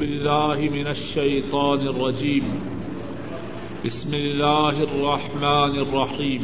[0.00, 2.44] بالله من الشيطان الرجيم.
[3.86, 6.42] بسم الله الرحمن الرحيم.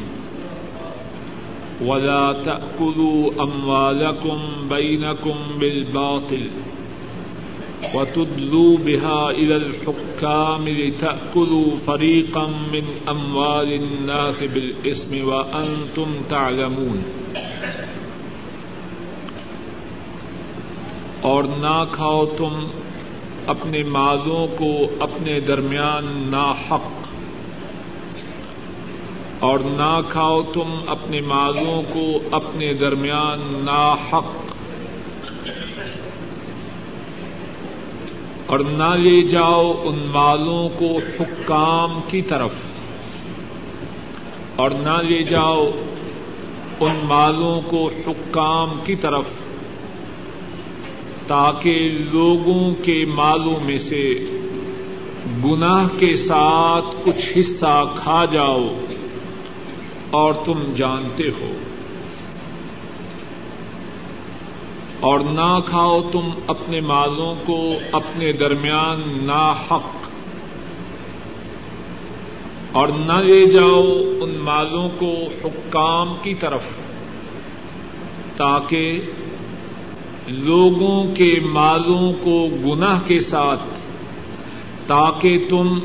[1.81, 4.39] ولا تأكلوا أموالكم
[4.69, 6.45] بينكم بالباطل
[7.95, 17.03] وتدلوا بها إلى الحكام لتأكلوا فريقا من أموال الناس بالإسم وأنتم تعلمون.
[21.21, 22.67] اور نہ کھاؤ تم
[23.47, 27.07] اپنے مالوں کو اپنے درمیان نا حق
[29.41, 34.35] اور نہ کھاؤ تم اپنے مالوں کو اپنے درمیان نا حق
[38.47, 42.51] اور نہ لے جاؤ ان مالوں کو حکام کی طرف
[44.57, 45.71] اور نہ لے جاؤ
[46.81, 49.25] ان مالوں کو حکام کی طرف
[51.27, 54.25] تاکہ لوگوں کے مالوں میں سے
[55.45, 58.77] گناہ کے ساتھ کچھ حصہ کھا جاؤ
[60.11, 61.53] اور تم جانتے ہو۔
[65.01, 69.97] اور نہ کھاؤ تم اپنے مالوں کو اپنے درمیان نا حق
[72.73, 73.83] اور نہ لے جاؤ
[74.21, 75.15] ان مالوں کو
[75.45, 76.63] حکام کی طرف
[78.37, 78.99] تاکہ
[80.29, 83.61] لوگوں کے مالوں کو گناہ کے ساتھ،
[84.87, 85.79] تاکہ تم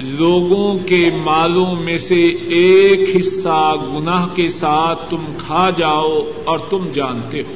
[0.00, 6.88] لوگوں کے مالوں میں سے ایک حصہ گناہ کے ساتھ تم کھا جاؤ اور تم
[6.94, 7.54] جانتے ہو۔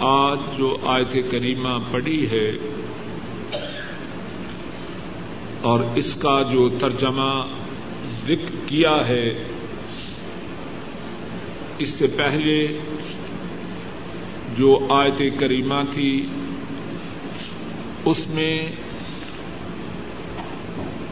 [0.00, 2.52] آج جو آیت کریمہ پڑی ہے
[5.60, 7.46] اور اس کا جو ترجمہ
[8.26, 9.53] ذکر کیا ہے
[11.78, 12.68] اس سے پہلے
[14.56, 16.26] جو آیت کریمہ تھی،
[18.04, 18.72] اس میں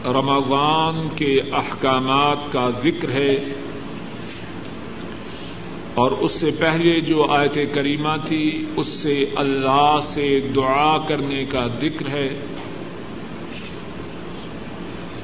[0.05, 3.35] رمضان کے احکامات کا ذکر ہے۔
[5.93, 11.67] اور اس سے پہلے جو آیت کریمہ تھی، اس سے اللہ سے دعا کرنے کا
[11.81, 12.45] ذکر ہے۔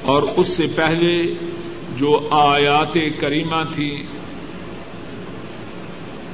[0.02, 1.22] اور اس سے پہلے
[1.98, 4.04] جو آیات کریمہ تھی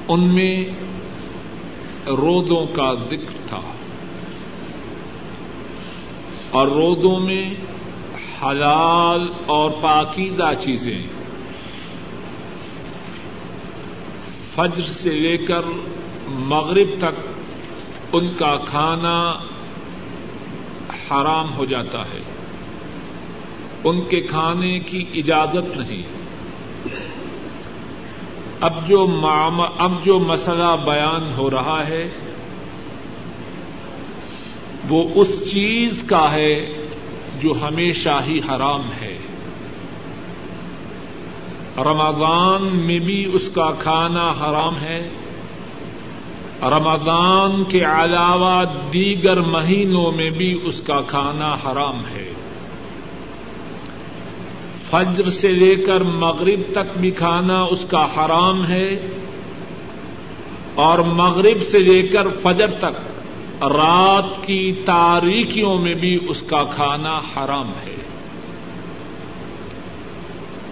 [0.08, 0.66] ان میں
[2.08, 3.62] رودوں کا ذکر تھا
[6.50, 7.46] اور رودوں میں
[8.44, 11.00] حلال اور پاکیزہ چیزیں
[14.56, 15.62] فجر سے لے کر
[16.28, 17.28] مغرب تک
[18.14, 19.34] ان کا کھانا
[21.12, 22.20] حرام ہو جاتا ہے۔
[23.84, 26.04] ان کے کھانے کی اجازت نہیں۔
[28.66, 29.08] اب جو
[29.78, 32.09] اب جو مسئلہ بیان ہو رہا ہے،
[34.90, 36.74] وہ اس چیز کا ہے
[37.42, 39.18] جو ہمیشہ ہی حرام ہے۔
[41.78, 45.09] رمضان میں بھی اس کا کھانا حرام ہے۔
[46.62, 52.34] رمضان کے علاوہ دیگر مہینوں میں بھی اس کا کھانا حرام ہے۔
[54.95, 58.91] فجر سے لے کر مغرب تک بھی کھانا اس کا حرام ہے
[60.75, 63.16] اور مغرب سے لے کر فجر تک
[63.63, 67.95] رات کی تاریکیوں میں بھی اس کا کھانا حرام ہے۔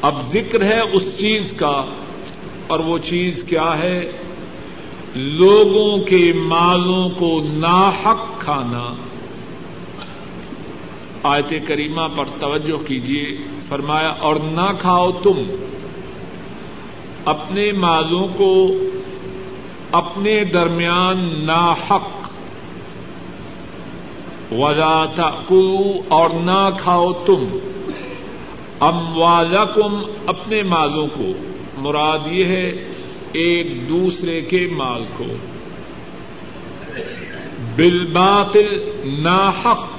[0.02, 1.86] اب ذکر ہے اس چیز کا
[2.68, 4.12] اور وہ چیز کیا ہے؟
[5.16, 8.96] لوگوں کے مالوں کو ناحق کھانا۔
[11.24, 15.38] آیت کریمہ پر توجہ کیجیے فرمایا، اور نہ کھاؤ تم
[17.26, 18.68] اپنے مالوں کو
[19.92, 22.10] اپنے درمیان نا حق
[24.52, 25.06] ولا
[26.08, 27.46] اور نہ کھاؤ تم
[28.80, 31.32] اموالکم اپنے مالوں کو۔
[31.78, 32.72] مراد یہ ہے
[33.32, 35.26] ایک دوسرے کے مال کو۔
[37.76, 38.68] بالباطل
[39.06, 39.93] ناحق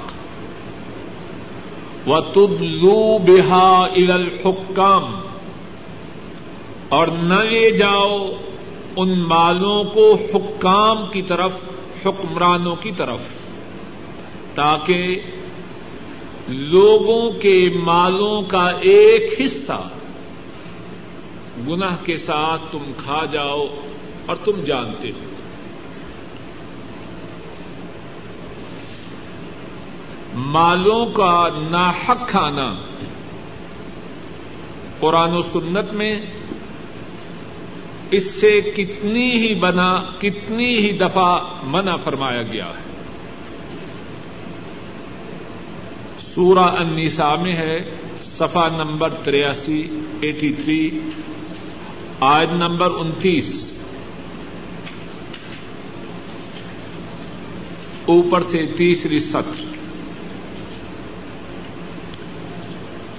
[2.07, 5.15] و تدلو بہا ال الحکام
[6.89, 8.31] اور نہ لے جاؤ
[8.95, 11.51] ان مالوں کو حکام کی طرف،
[12.05, 13.19] حکمرانوں کی طرف،
[14.55, 15.19] تاکہ
[16.47, 19.89] لوگوں کے مالوں کا ایک حصہ
[21.67, 23.65] گناہ کے ساتھ تم کھا جاؤ
[24.25, 25.34] اور تم جانتے ہو۔
[30.35, 32.75] مالوں کا ناحق کھانا۔
[34.99, 36.19] قرآن و سنت میں
[38.11, 42.85] اس سے کتنی ہی بنا، کتنی ہی دفعہ منع فرمایا گیا ہے۔
[46.19, 47.77] سورہ النساء میں ہے
[48.21, 49.87] صفا نمبر تریاسی،
[50.21, 50.99] ایٹی تھری،
[52.19, 53.71] آیت نمبر انتیس۔
[58.05, 59.74] اوپر سے تیسری سطر۔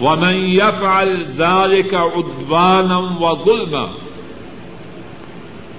[0.00, 3.86] ومن يفعل ذلك عدوانا وظلما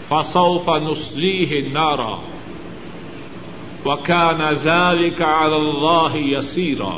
[0.10, 2.16] فسوف نسلیہ نارا
[3.86, 6.98] وكان ذلك على الله يسيرا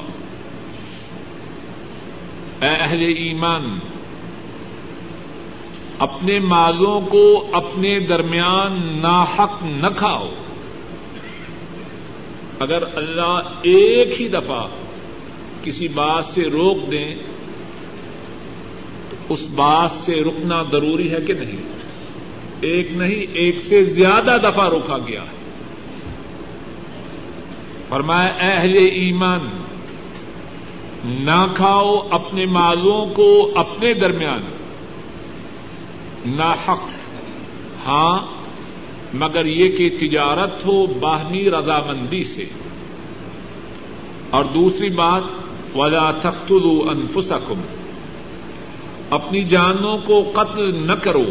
[2.62, 3.80] اے اہل ایمان،
[6.00, 10.30] اپنے مالوں کو اپنے درمیان ناحق نہ کھاؤ۔
[12.60, 14.68] اگر اللہ ایک ہی دفعہ
[15.64, 17.16] کسی بات سے روک دیں،
[19.10, 21.58] تو اس بات سے رکنا ضروری ہے کہ نہیں؟
[22.62, 25.40] ایک نہیں، ایک سے زیادہ دفعہ روکا گیا ہے۔
[27.90, 29.50] فرمایا اہل ایمان،
[31.06, 34.42] نہ کھاؤ اپنے مالوں کو اپنے درمیان۔
[36.26, 36.90] نہ حق
[37.86, 38.26] ہاں
[39.14, 42.46] مگر یہ کہ تجارت ہو باہمی رضامندی سے۔
[44.30, 45.24] اور دوسری بات
[45.75, 47.62] ولا تختلو انفسکم۔
[49.10, 51.25] اپنی جانوں کو قتل نہ کرو،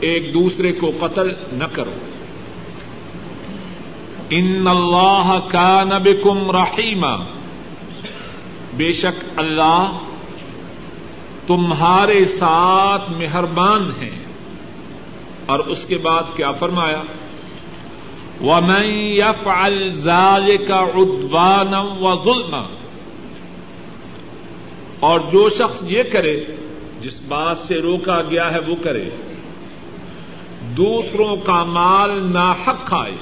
[0.00, 1.92] ایک دوسرے کو قتل نہ کرو۔
[4.30, 7.06] ان اللہ کا نبکم رحیم
[8.76, 9.98] بے شک اللہ
[11.46, 14.18] تمہارے ساتھ مہربان ہیں۔
[15.46, 17.02] اور اس کے بعد کیا فرمایا؟
[18.42, 22.64] ومن يفعل ذلك عدوانا وظلما۔
[25.00, 26.44] اور جو شخص یہ کرے،
[27.00, 29.10] جس بات سے روکا گیا ہے وہ کرے۔
[30.76, 33.12] دوسروں کا مال ناحق کھائے۔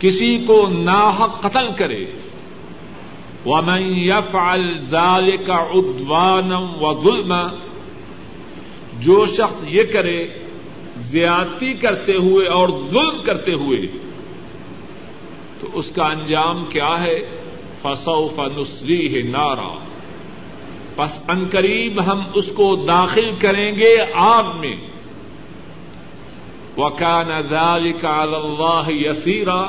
[0.00, 2.04] کسی کو ناحق قتل کرے۔
[3.46, 7.42] ومن يفعل ذلك عدوانا وظلما۔
[9.00, 10.26] جو شخص یہ کرے،
[10.96, 13.78] زیادتی کرتے ہوئے اور ظلم کرتے ہوئے،
[15.60, 17.41] تو اس کا انجام کیا ہے؟
[17.82, 19.78] فسوف نسلیہ نارا۔
[20.96, 24.76] پس ان قریب ہم اس کو داخل کریں گے آگ میں۔
[26.76, 29.68] وکان ذلك على الله یسیرا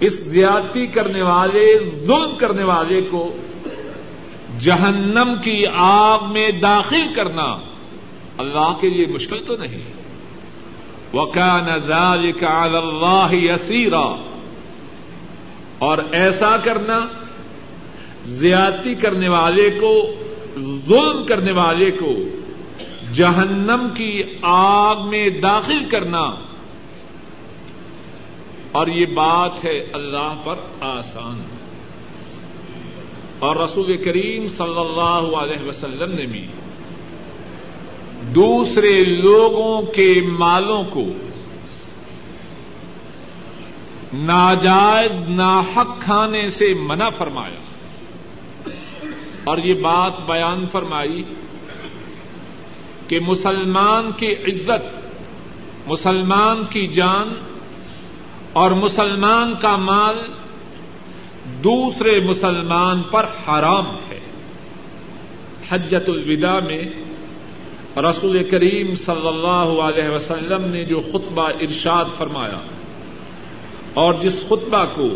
[0.00, 3.36] اس زیادتی کرنے والے، ظلم کرنے والے کو
[4.60, 7.58] جہنم کی آگ میں داخل کرنا
[8.38, 9.82] اللہ کے لیے مشکل تو نہیں۔
[11.16, 14.31] وکان ذلك على الله یسیرا
[15.78, 17.06] اور ایسا کرنا،
[18.24, 20.14] زیادتی کرنے والے کو،
[20.88, 22.14] ظلم کرنے والے کو
[23.14, 26.34] جہنم کی آگ میں داخل کرنا۔
[28.72, 31.42] اور یہ بات ہے اللہ پر آسان۔
[33.38, 36.46] اور رسول کریم صلی اللہ علیہ وسلم نے بھی
[38.34, 41.04] دوسرے لوگوں کے مالوں کو
[44.14, 47.60] ناجائز، ناحق کھانے سے منع فرمایا۔
[49.44, 51.22] اور یہ بات بیان فرمائی
[53.08, 55.08] کہ مسلمان کی عزت،
[55.86, 57.34] مسلمان کی جان
[58.52, 60.16] اور مسلمان کا مال
[61.64, 64.20] دوسرے مسلمان پر حرام ہے۔
[65.70, 66.84] حجت الوداع میں
[67.96, 72.58] رسول کریم صلی اللہ علیہ وسلم نے جو خطبہ ارشاد فرمایا
[73.94, 75.08] اور جس خطبہ کو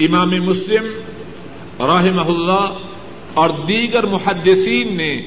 [0.00, 0.86] امام مسلم
[1.80, 2.74] رحمہ اللہ
[3.34, 5.22] اور دیگر محدثین نے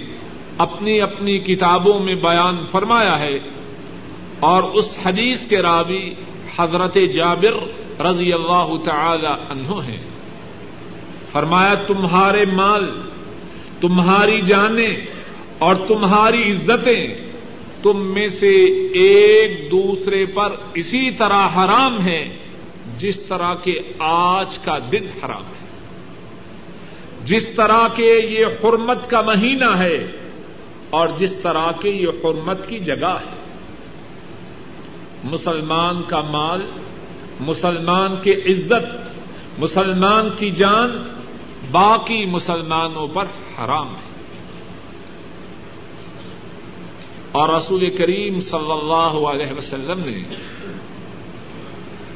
[0.58, 3.40] اپنی اپنی کتابوں میں بیان فرمایا ہے
[4.40, 6.14] اور اس حدیث کے راوی
[6.58, 7.54] حضرت جابر
[8.02, 9.98] رضی اللہ تعالی عنہ ہیں۔
[11.32, 12.90] فرمایا، تمہارے مال،
[13.82, 14.98] تمہاری جانیں
[15.60, 17.08] اور تمہاری عزتیں
[17.84, 18.54] تم میں سے
[18.94, 22.26] ایک دوسرے پر اسی طرح حرام ہیں۔
[22.98, 25.68] جس طرح کے آج کا دن حرام ہے،
[27.24, 30.08] جس طرح کے یہ حرمت کا مہینہ ہے،
[30.90, 33.36] اور جس طرح کے یہ حرمت کی جگہ ہے۔
[35.24, 36.66] مسلمان کا مال،
[37.40, 39.10] مسلمان کی عزت،
[39.60, 41.14] مسلمان کی جان
[41.72, 43.26] باقی مسلمانوں پر
[43.60, 44.08] حرام ہے۔
[47.32, 50.24] اور رسول کریم صلی اللہ علیہ وسلم نے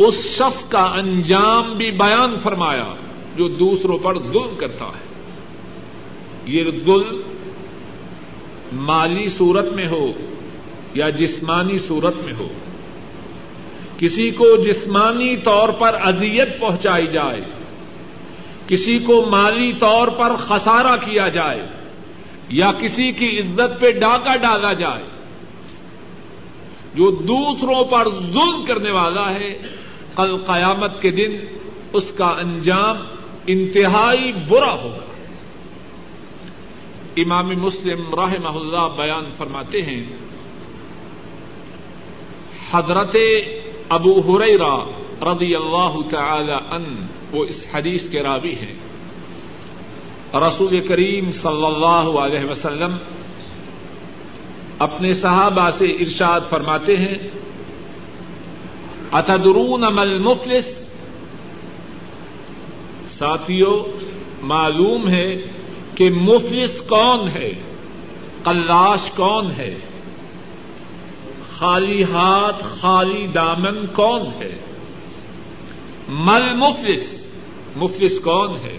[0.07, 2.93] اس شخص کا انجام بھی بیان فرمایا
[3.37, 5.11] جو دوسروں پر ظلم کرتا ہے۔
[6.45, 7.21] یہ ظلم
[8.73, 10.11] مالی صورت میں ہو
[10.93, 12.47] یا جسمانی صورت میں ہو،
[13.97, 17.41] کسی کو جسمانی طور پر اذیت پہنچائی جائے،
[18.67, 21.61] کسی کو مالی طور پر خسارہ کیا جائے
[22.49, 25.03] یا کسی کی عزت پہ ڈاکہ ڈالا جائے۔
[26.95, 29.80] جو دوسروں پر ظلم کرنے والا ہے
[30.15, 31.31] کل قیامت کے دن
[31.93, 32.97] اس کا انجام
[33.47, 35.05] انتہائی برا ہوگا۔
[37.17, 40.03] امام مسلم راہ اللہ بیان فرماتے ہیں،
[42.71, 43.15] حضرت
[43.89, 44.77] ابو ہریرا
[45.21, 48.75] رضی اللہ تعالی ان وہ اس حدیث کے راوی ہیں۔
[50.33, 52.97] رسول کریم صلی اللہ علیہ وسلم
[54.79, 57.15] اپنے صحابہ سے ارشاد فرماتے ہیں
[59.11, 60.87] اتدرون مل مفلس
[63.09, 63.83] ساتھیوں
[64.41, 65.35] معلوم ہے
[65.95, 67.53] کہ مفلس کون ہے؟
[68.43, 69.75] کلاش کون ہے؟
[71.57, 74.51] خالی ہاتھ، خالی دامن کون ہے؟
[76.09, 77.25] مل مفلس
[77.75, 78.77] مفلس کون ہے؟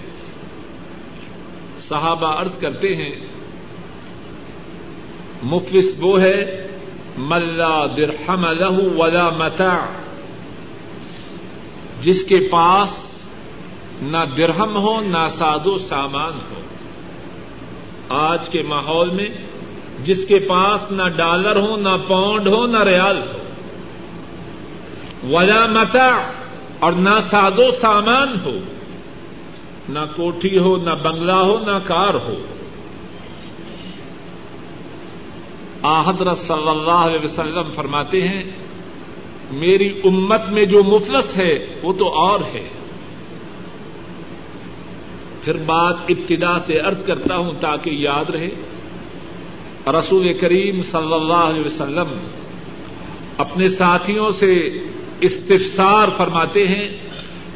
[1.81, 3.15] صحابہ عرض کرتے ہیں،
[5.43, 6.67] مفلس وہ ہے
[7.19, 9.87] ملا درہم لہ ولا متا
[12.03, 12.91] جس کے پاس
[14.03, 16.61] نہ درہم ہو، نہ سادو سامان ہو۔
[18.09, 19.29] آج کے ماحول میں
[20.05, 23.39] جس کے پاس نہ ڈالر ہو، نہ پاؤنڈ ہو، نہ ریال ہو۔
[25.37, 26.31] ولا متا
[26.79, 28.59] اور نہ سادو سامان ہو۔
[29.89, 32.35] نہ کوٹھی ہو، نہ بنگلہ ہو، نہ کار ہو۔
[35.83, 38.43] آحدر صلی اللہ علیہ وسلم فرماتے ہیں
[39.53, 42.69] میری امت میں جو مفلس ہے، وہ تو اور ہے۔
[45.43, 48.51] پھر بات ابتدا سے ارض کرتا ہوں تاکہ یاد رہے۔
[49.87, 52.19] رسول کریم صلی اللہ علیہ وسلم
[53.39, 54.71] اپنے ساتھیوں سے
[55.21, 56.89] استفسار فرماتے ہیں،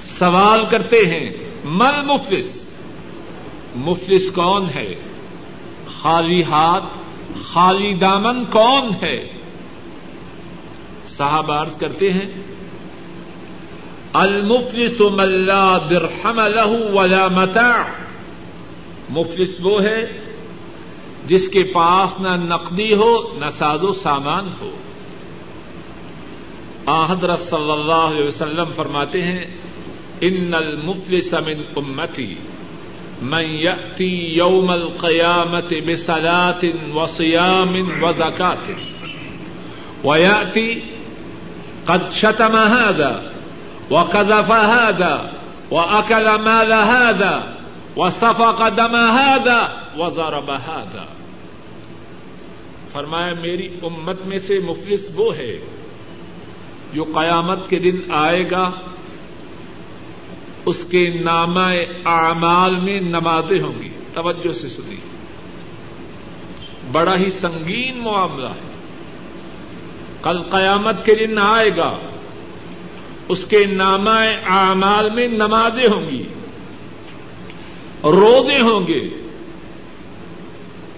[0.01, 1.31] سوال کرتے ہیں،
[1.65, 2.71] مل مفلس؟
[3.77, 4.95] مفلس کون ہے؟
[6.01, 6.85] خالی ہاتھ،
[7.45, 9.29] خالی دامن کون ہے؟
[11.17, 12.27] صاحب عرض کرتے ہیں،
[14.13, 17.83] المفلس ملا درہم لہ ولا متا
[19.11, 20.01] مفلس وہ ہے
[21.27, 24.71] جس کے پاس نہ نقدی ہو، نہ ساز و سامان ہو۔
[26.87, 29.45] آحدر صلی اللہ علیہ وسلم فرماتے ہیں،
[30.21, 32.35] ان المفلس من امتی،
[33.23, 36.63] من یأتی یوم القیامت بصلاة
[36.95, 38.71] وصیام وزکات
[40.05, 40.81] ویأتی
[41.87, 43.13] قد شتم هذا
[43.91, 45.15] وقذف هذا
[45.71, 47.35] وأكل مال هذا
[47.97, 49.61] وصفق دم هذا
[49.99, 51.05] وضرب هذا
[52.93, 55.59] فرمایا، میری امت میں سے مفلس وہ ہے
[56.93, 58.71] جو قیامت کے دن آئے گا،
[60.67, 61.59] اس کے نام
[62.05, 64.97] اعمال میں نمازیں ہوں گی۔ توجہ سے سنی
[66.93, 68.66] بڑا ہی سنگین معاملہ ہے۔
[70.23, 71.97] کل قیامت کے دن آئے گا۔
[73.29, 76.23] اس کے نامہ اعمال میں نمازیں ہوں گی،
[78.05, 79.09] روزے ہوں گے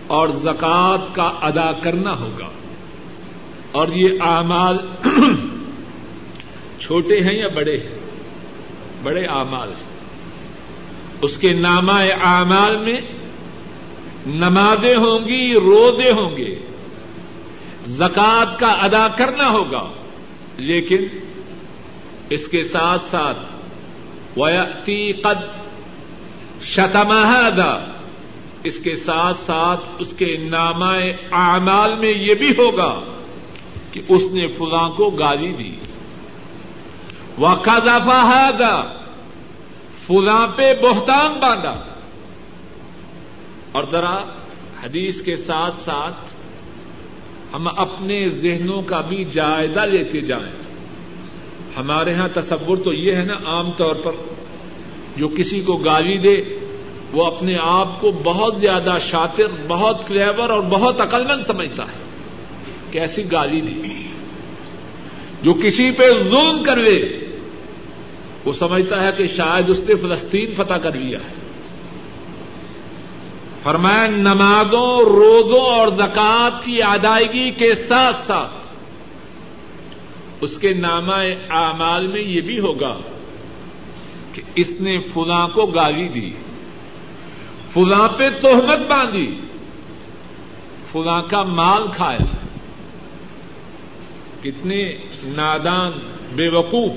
[0.07, 2.49] اور زکوٰۃ کا ادا کرنا ہوگا۔
[3.73, 4.77] اور یہ اعمال
[6.81, 7.99] چھوٹے ہیں یا بڑے ہیں؟
[9.03, 9.89] بڑے اعمال ہیں۔
[11.23, 13.01] اس کے نامہ اعمال میں
[14.27, 16.61] نمازیں ہوں گی، روزے ہوں گے۔
[17.89, 19.87] زکوٰۃ کا ادا کرنا ہوگا۔
[20.57, 21.07] لیکن
[22.31, 23.39] اس کے ساتھ ساتھ
[24.39, 25.59] ویتی قد
[26.63, 27.93] شتمہدا
[28.65, 30.95] اس کے ساتھ ساتھ اس کے نامہ
[31.33, 33.01] اعمال میں یہ بھی ہوگا
[33.93, 35.77] کہ اس نے فلاں کو گالی دی۔
[37.39, 38.83] وقا دفاع
[40.07, 41.85] فلاں پہ بہتان باندھا۔
[43.73, 44.17] اور ذرا
[44.85, 46.28] حدیث کے ساتھ ساتھ
[47.55, 50.53] ہم اپنے ذہنوں کا بھی جائزہ لیتے جائیں۔
[51.77, 54.13] ہمارے یہاں تصور تو یہ ہے نا عام طور پر،
[55.17, 56.43] جو کسی کو گالی دے،
[57.13, 62.09] وہ اپنے آپ کو بہت زیادہ شاطر، بہت کلیور اور بہت عقلمند سمجھتا ہے۔
[62.91, 64.09] کیسی گالی دی؟
[65.43, 67.27] جو کسی پہ ظلم کر لے
[68.45, 71.48] وہ سمجھتا ہے کہ شاید اس نے فلسطین فتح کر لیا ہے۔
[73.63, 78.51] فرمایا، نمازوں، روزوں اور زکوٰۃ کی ادائیگی کے ساتھ ساتھ۔
[80.41, 81.15] اس کے نامہ
[81.51, 82.97] اعمال میں یہ بھی ہوگا
[84.33, 86.31] کہ اس نے فلاں کو گالی دی،
[87.73, 89.41] فلاں پہ تہمت باندھی،
[90.93, 92.27] فلاں کا مال کھایا۔
[94.43, 94.93] کتنے
[95.25, 95.93] نادان،
[96.37, 96.93] بے وقوف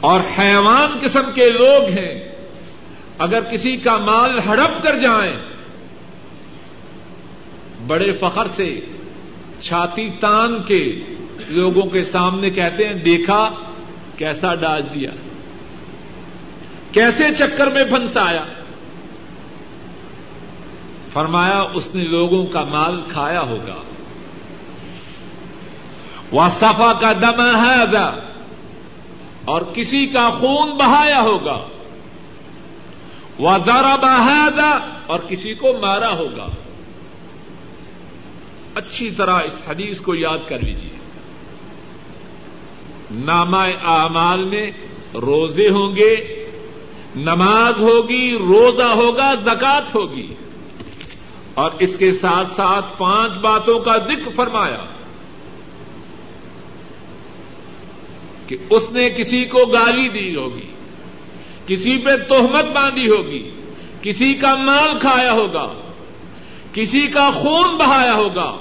[0.00, 2.31] اور حیوان قسم کے لوگ ہیں۔
[3.22, 5.36] اگر کسی کا مال ہڑپ کر جائیں،
[7.86, 8.80] بڑے فخر سے،
[9.60, 11.00] چھاتی تان کے
[11.48, 13.50] لوگوں کے سامنے کہتے ہیں، دیکھا
[14.16, 15.10] کیسا ڈاج دیا،
[16.92, 18.44] کیسے چکر میں پھنسایا۔
[21.12, 23.76] فرمایا، اس نے لوگوں کا مال کھایا ہوگا۔
[26.32, 27.98] وہ سفا کا دم ہے
[29.44, 31.58] اور کسی کا خون بہایا ہوگا۔
[33.38, 36.46] وہ دارا بہادا اور کسی کو مارا ہوگا۔
[38.74, 41.02] اچھی طرح اس حدیث کو یاد کر لیجیے
[43.10, 44.70] نامہ اعمال میں
[45.14, 46.46] روزے ہوں گے،
[47.16, 50.34] نماز ہوگی، روزہ ہوگا زکات ہوگی۔
[51.54, 54.84] اور اس کے ساتھ ساتھ پانچ باتوں کا ذکر فرمایا
[58.46, 60.71] کہ اس نے کسی کو گالی دی ہوگی۔
[61.66, 63.50] کسی پہ تہمت باندھی ہوگی،
[64.02, 65.72] کسی کا مال کھایا ہوگا،
[66.72, 68.56] کسی کا خون بہایا ہوگا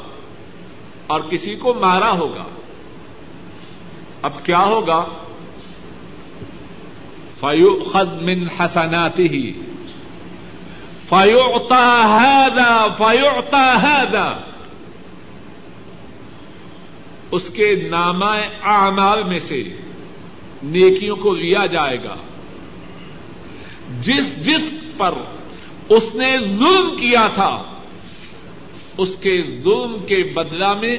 [1.08, 2.44] اور کسی کو مارا ہوگا۔
[4.22, 5.06] اب کیا ہوگا؟
[7.40, 9.52] فیو خد من حسناتی ہی
[11.10, 12.48] فیوتا ہے
[12.98, 14.18] فیوتا ہے
[17.32, 19.64] اس کے نامہ اعمال میں سے
[20.64, 22.16] نیکیوں کو لیا جائے گا۔
[24.00, 25.14] جس جس پر
[25.90, 27.64] اس نے ظلم کیا تھا،
[28.98, 30.98] اس کے ظلم کے بدلہ میں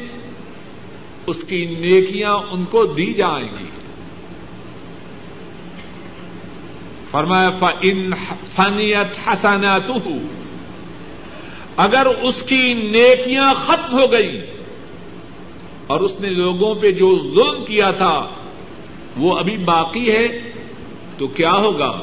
[1.26, 3.64] اس کی نیکیاں ان کو دی جائیں گی۔
[7.11, 8.14] فرمایا فن
[8.57, 9.90] فنیت حسنات
[11.76, 14.40] اگر اس کی نیکیاں ختم ہو گئی
[15.87, 18.28] اور اس نے لوگوں پہ جو ظلم کیا تھا،
[19.16, 20.26] وہ ابھی باقی ہے،
[21.18, 22.02] تو کیا ہوگا؟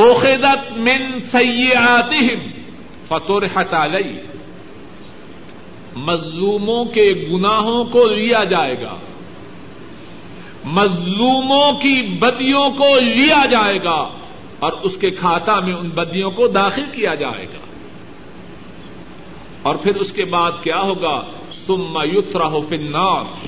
[0.00, 2.50] اوخدت من سیئاتہم
[3.08, 4.20] فترحت علیہ
[5.96, 8.96] مظلوموں کے گناہوں کو لیا جائے گا۔
[10.64, 14.08] مظلوموں کی بدیوں کو لیا جائے گا
[14.58, 17.64] اور اس کے کھاتا میں ان بدیوں کو داخل کیا جائے گا۔
[19.62, 21.22] اور پھر اس کے بعد کیا ہوگا؟
[21.66, 23.46] سم یترا ہو فنار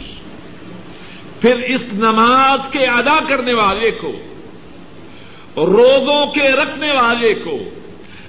[1.41, 4.13] پھر اس نماز کے ادا کرنے والے کو
[5.57, 7.59] روزوں کے رکھنے والے کو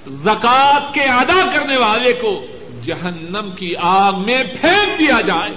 [0.06, 2.46] زکات کے ادا کرنے والے کو
[2.84, 5.50] جہنم کی آگ میں پھینک دیا جائے۔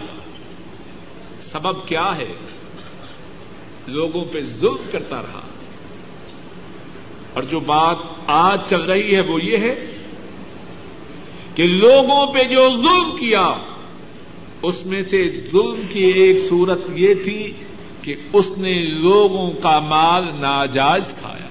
[1.41, 2.33] سبب کیا ہے؟
[3.87, 5.41] لوگوں پہ ظلم کرتا رہا۔
[7.33, 9.85] اور جو بات آج چل رہی ہے وہ یہ ہے
[11.55, 13.53] کہ لوگوں پہ جو ظلم کیا،
[14.61, 17.53] اس میں سے ظلم کی ایک صورت یہ تھی
[18.01, 21.46] کہ اس نے لوگوں کا مال ناجائز کھایا۔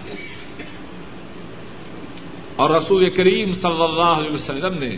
[2.57, 4.91] اور رسول کریم صلی اللہ علیہ وسلم نے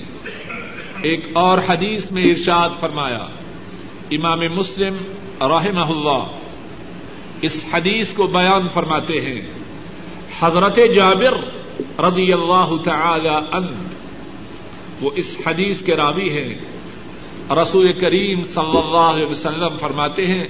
[1.03, 3.27] ایک اور حدیث میں ارشاد فرمایا،
[4.11, 4.97] امام مسلم
[5.41, 6.25] رحمہ اللہ
[7.43, 9.41] اس حدیث کو بیان فرماتے ہیں،
[10.41, 11.35] حضرت جابر
[12.01, 13.89] رضی اللہ تعالی ان
[15.01, 16.55] وہ اس حدیث کے راوی ہیں۔
[17.51, 20.45] رسول کریم صلی اللہ علیہ وسلم فرماتے ہیں،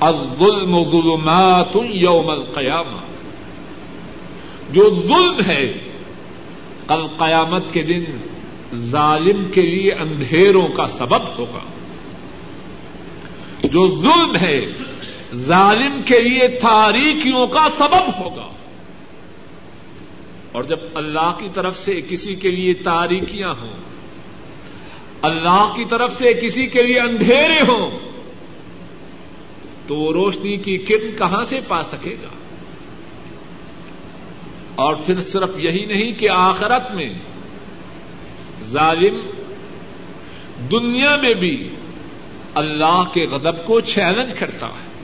[0.00, 2.98] الظلم ظلمات یوم القیامہ۔
[4.70, 5.72] جو ظلم ہے
[6.88, 8.04] کل قیامت کے دن
[8.74, 11.60] ظالم کے لیے اندھیروں کا سبب ہوگا۔
[13.68, 14.66] جو ظلم ہے،
[15.34, 18.48] ظالم کے لیے تاریخیوں کا سبب ہوگا۔
[20.52, 23.76] اور جب اللہ کی طرف سے کسی کے لیے تاریخیاں ہوں،
[25.22, 27.98] اللہ کی طرف سے کسی کے لیے اندھیرے ہوں،
[29.86, 32.43] تو وہ روشنی کی کرن کہاں سے پا سکے گا؟
[34.74, 37.12] اور پھر صرف یہی نہیں کہ آخرت میں
[38.64, 39.20] ظالم
[40.70, 41.68] دنیا میں بھی
[42.54, 44.94] اللہ کے غضب کو چیلنج کرتا ہے۔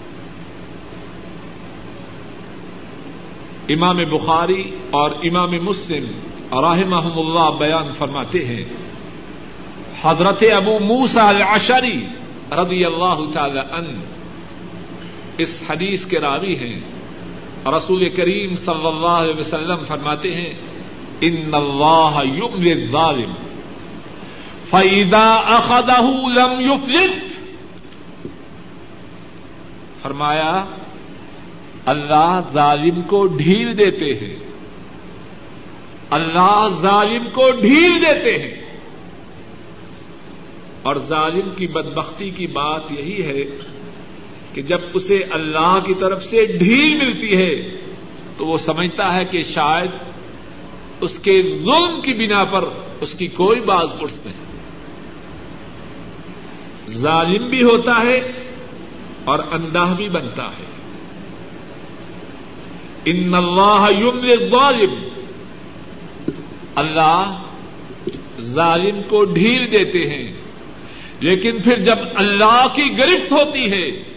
[3.74, 6.04] امام بخاری اور امام مسلم
[6.52, 8.64] رحمہم اللہ بیان فرماتے ہیں۔
[10.02, 12.06] حضرت ابو موسا العشری
[12.52, 14.00] رضی اللہ تعالی ان
[15.38, 16.80] اس حدیث کے راوی ہیں۔
[17.66, 20.54] رسول کریم صلی اللہ علیہ وسلم فرماتے ہیں،
[21.20, 23.32] ان اللہ یمل الظالم۔
[24.70, 26.00] فیدا اخدہ
[26.38, 27.40] لم یفلت
[30.02, 30.64] فرمایا،
[31.86, 34.36] اللہ ظالم کو ڈھیل دیتے ہیں۔
[36.10, 38.78] اللہ ظالم کو ڈھیل دیتے ہیں۔
[40.82, 43.44] اور ظالم کی بدبختی کی بات یہی ہے
[44.54, 47.76] کہ جب اسے اللہ کی طرف سے ڈھیل ملتی ہے
[48.36, 49.90] تو وہ سمجھتا ہے کہ شاید
[51.00, 52.64] اس کے ظلم کی بنا پر
[53.00, 54.50] اس کی کوئی باز پرس نہیں۔
[56.90, 58.32] ظالم بھی ہوتا ہے
[59.24, 60.64] اور اندھا بھی بنتا ہے۔
[63.04, 65.08] ان اللہ یمل الظالم۔
[66.74, 67.42] اللہ
[68.40, 70.32] ظالم کو ڈھیل دیتے ہیں،
[71.20, 74.09] لیکن پھر جب اللہ کی گرفت ہوتی ہے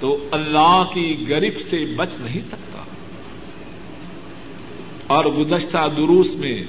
[0.00, 2.82] تو اللہ کی گرفت سے بچ نہیں سکتا۔
[5.06, 6.62] اور گزشتہ دروس میں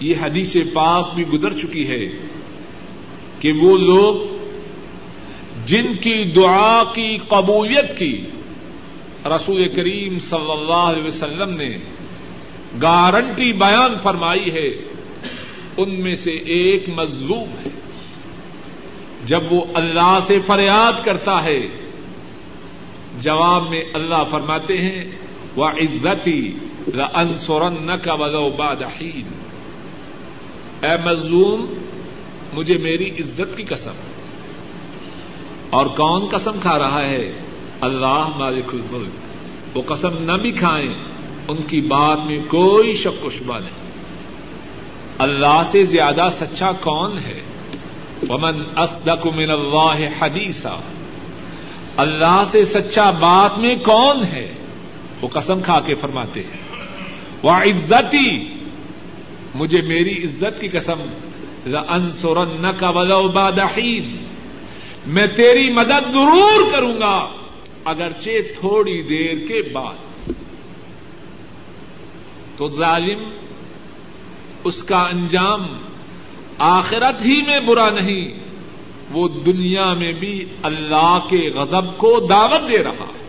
[0.00, 2.08] یہ حدیث پاک بھی گزر چکی ہے
[3.40, 4.34] کہ وہ لوگ
[5.66, 8.24] جن کی دعا کی قبولیت کی
[9.26, 11.76] رسول کریم صلی اللہ علیہ وسلم نے
[12.82, 14.68] گارنٹی بیان فرمائی ہے،
[15.76, 17.70] ان میں سے ایک مظلوم ہے۔
[19.26, 21.60] جب وہ اللہ سے فریاد کرتا ہے
[23.20, 25.10] جواب میں اللہ فرماتے ہیں
[25.56, 26.58] وہ عزتی
[27.14, 29.22] انسورن کا بدو بادحین
[30.86, 31.66] اے مظلوم،
[32.52, 33.92] مجھے میری عزت کی قسم۔
[35.70, 37.32] اور کون قسم کھا رہا ہے؟
[37.80, 40.94] اللہ مالک الملک۔ وہ قسم نہ بھی کھائیں،
[41.48, 43.84] ان کی بات میں کوئی شک و شبہ نہیں۔
[45.18, 47.40] اللہ سے زیادہ سچا کون ہے؟
[48.28, 50.76] ومن اصدق من اللہ حدیثا
[51.96, 54.52] اللہ سے سچا بات میں کون ہے؟
[55.20, 56.84] وہ قسم کھا کے فرماتے ہیں۔
[57.42, 58.54] وہ عزتی
[59.54, 61.00] مجھے میری عزت کی قسم
[61.88, 63.32] انسورن کا ولو
[65.06, 67.32] میں تیری مدد ضرور کروں گا،
[67.84, 68.30] اگرچہ
[68.60, 70.30] تھوڑی دیر کے بعد۔
[72.56, 73.30] تو ظالم،
[74.64, 75.66] اس کا انجام
[76.58, 78.43] آخرت ہی میں برا نہیں
[79.10, 83.24] وہ دنیا میں بھی اللہ کے غضب کو دعوت دے رہا ہے۔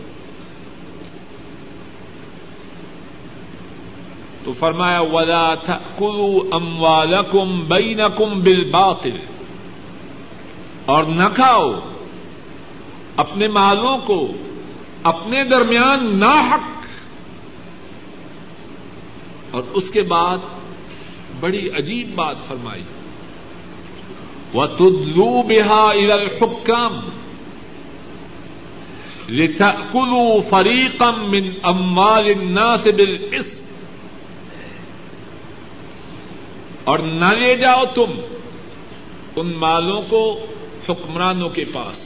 [4.44, 5.54] تو فرمایا، ولا
[5.98, 9.18] کلو اموالکم بینکم بالباطل۔
[10.84, 11.72] اور نہ کھاؤ
[13.16, 14.32] اپنے مالوں کو
[15.02, 16.86] اپنے درمیان نا حق
[19.50, 20.38] اور اس کے بعد
[21.40, 22.82] بڑی عجیب بات فرمائی۔
[24.54, 26.98] وہ تدلو بہا ارل حکم
[29.28, 33.64] لتأکلو فریقم من اموال الناس بالاسم
[36.84, 38.10] اور نہ لے جاؤ تم
[39.36, 40.20] ان مالوں کو
[40.88, 42.04] حکمرانوں کے پاس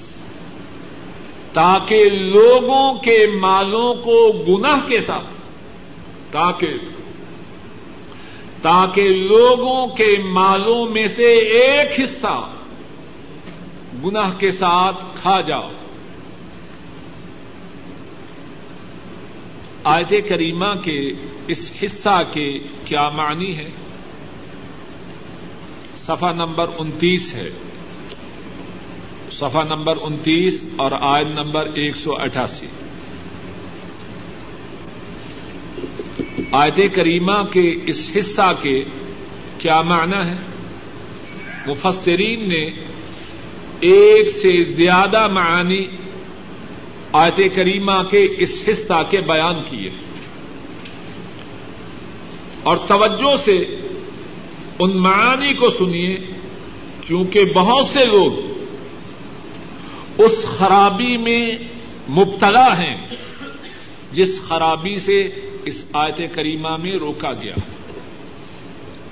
[1.52, 4.16] تاکہ لوگوں کے مالوں کو
[4.48, 5.34] گناہ کے ساتھ،
[6.32, 6.66] تاکہ
[8.62, 12.48] تاکہ لوگوں کے مالوں میں سے ایک حصہ
[14.04, 15.70] گناہ کے ساتھ کھا جاؤ۔
[19.84, 21.12] آیت کریمہ کے
[21.46, 23.68] اس حصہ کے کیا معنی ہے؟
[25.96, 27.50] صفحہ نمبر انتیس ہے۔
[29.30, 32.66] صفحہ نمبر انتیس اور آئن نمبر ایک سو اٹھاسی۔
[36.52, 38.84] آیت کریمہ کے اس حصہ کے
[39.58, 40.36] کیا معنی ہے؟
[41.66, 42.70] مفسرین نے
[43.80, 45.86] ایک سے زیادہ معانی
[47.12, 49.90] آیت کریمہ کے اس حصہ کے بیان کیے
[52.62, 53.76] اور توجہ سے
[54.78, 56.16] ان معانی کو سنیے،
[57.06, 58.32] کیونکہ بہت سے لوگ
[60.18, 61.56] اس خرابی میں
[62.10, 62.96] مبتلا ہیں۔
[64.12, 65.30] جس خرابی سے
[65.64, 67.54] اس آیت کریمہ میں روکا گیا۔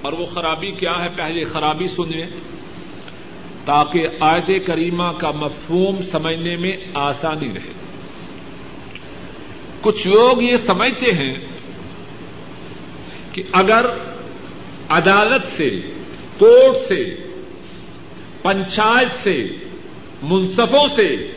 [0.02, 2.26] اور وہ خرابی کیا ہے؟ پہلے خرابی سنیں۔
[3.64, 7.72] تاکہ آیت کریمہ کا مفہوم سمجھنے میں آسانی رہے۔
[9.80, 11.34] کچھ لوگ یہ سمجھتے ہیں
[13.32, 13.86] کہ اگر
[14.88, 15.80] عدالت سے،
[16.38, 17.16] کورٹ سے،
[18.42, 19.48] پنچایت سے،
[20.22, 21.32] منصفوں سے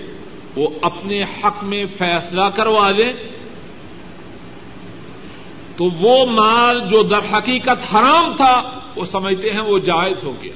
[0.56, 3.14] وہ اپنے حق میں فیصلہ کروا لیں
[5.82, 10.52] تو وہ مال جو در حقیقت حرام تھا، وہ سمجھتے ہیں وہ جائز ہو گیا۔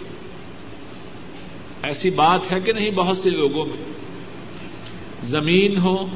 [1.84, 3.94] ایسی بات ہے کہ نہیں بہت سے لوگوں میں۔
[5.24, 6.08] زمین ہو،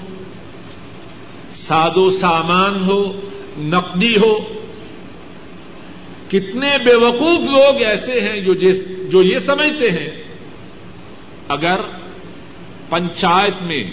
[1.56, 3.20] ساد و سامان ہو،
[3.58, 4.40] نقدی ہو۔
[6.28, 8.54] کتنے بے وقوف لوگ ایسے ہیں جو
[9.10, 10.24] جو یہ سمجھتے ہیں،
[11.48, 11.80] اگر
[12.90, 13.84] پنچایت میں،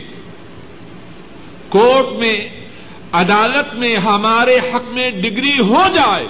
[1.69, 2.66] کورٹ میں
[3.17, 6.27] عدالت میں ہمارے حق میں ڈگری ہو جائے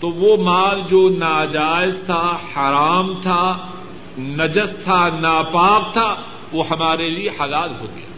[0.00, 3.70] تو وہ مال جو ناجائز تھا، حرام تھا،
[4.18, 6.14] نجس تھا، ناپاک تھا،
[6.52, 8.10] وہ ہمارے لیے حلال ہو گیا۔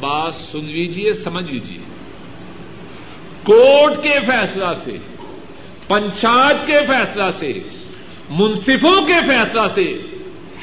[0.00, 1.78] بات سن لیجیے سمجھ لیجیے
[3.42, 4.98] کورٹ کے فیصلہ سے،
[5.88, 7.60] پنچایت کے فیصلہ سے،
[8.30, 10.02] منصفوں کے فیصلہ سے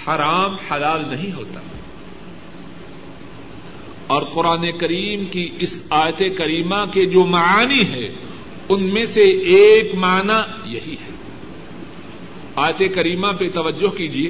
[0.07, 1.59] حرام حلال نہیں ہوتا۔
[4.13, 8.09] اور قرآن کریم کی اس آیت کریمہ کے جو معانی ہے
[8.69, 11.11] ان میں سے ایک معنی یہی ہے۔
[12.55, 14.29] آیت کریمہ پہ توجہ کیجیے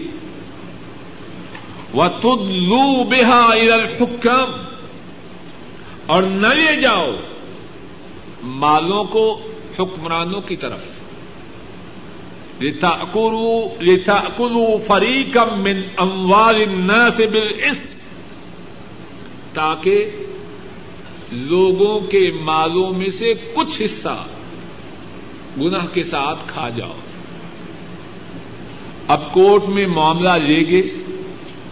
[1.93, 4.51] و تدلو بےحا الحکم
[6.05, 7.11] اور نہ لے جاؤ
[8.43, 9.47] مالوں کو،
[9.79, 10.79] حکمرانوں کی طرف۔
[12.61, 17.92] لتاکلوا فریقا من اموال الناس بالاسم
[19.53, 20.09] تاکہ
[21.31, 24.25] لوگوں کے مالوں میں سے کچھ حصہ
[25.61, 26.93] گناہ کے ساتھ کھا جاؤ۔
[29.07, 30.81] اب کورٹ میں معاملہ لے گے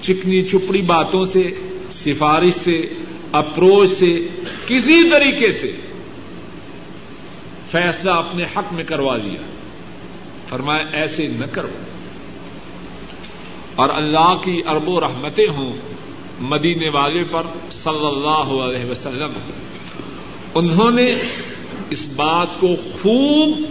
[0.02, 1.50] چکنی چپڑی باتوں سے،
[1.92, 2.88] سفارش سے،
[3.32, 4.28] اپروچ سے،
[4.68, 5.76] کسی طریقے سے
[7.72, 9.42] فیصلہ اپنے حق میں کروا لیا۔
[10.50, 11.68] فرمایا، ایسے نہ کرو۔
[13.76, 15.91] اور اللہ کی ارب و رحمتیں ہوں۔
[16.42, 19.32] مدینے والے پر صلی اللہ علیہ وسلم،
[20.56, 21.16] انہوں نے
[21.90, 23.62] اس بات کو خوب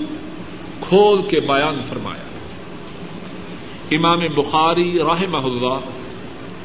[0.88, 2.22] کھول کے بیان فرمایا۔
[3.90, 5.78] امام بخاری راہ اللہ